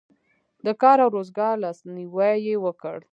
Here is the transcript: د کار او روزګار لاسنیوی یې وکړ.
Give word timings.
د 0.65 0.67
کار 0.81 0.97
او 1.03 1.09
روزګار 1.17 1.55
لاسنیوی 1.63 2.35
یې 2.47 2.55
وکړ. 2.65 2.97